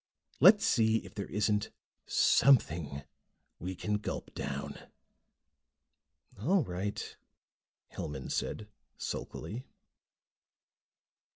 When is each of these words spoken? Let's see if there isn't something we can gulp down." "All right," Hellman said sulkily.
Let's 0.39 0.65
see 0.65 0.97
if 1.05 1.13
there 1.13 1.27
isn't 1.27 1.69
something 2.07 3.03
we 3.59 3.75
can 3.75 3.99
gulp 3.99 4.33
down." 4.33 4.75
"All 6.39 6.63
right," 6.63 7.15
Hellman 7.89 8.31
said 8.31 8.67
sulkily. 8.97 9.63